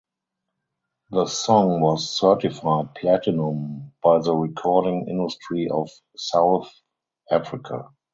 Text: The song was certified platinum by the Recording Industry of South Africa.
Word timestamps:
The 1.11 1.27
song 1.27 1.79
was 1.81 2.09
certified 2.09 2.95
platinum 2.95 3.93
by 4.01 4.17
the 4.19 4.33
Recording 4.35 5.07
Industry 5.07 5.69
of 5.69 5.91
South 6.17 6.73
Africa. 7.29 7.87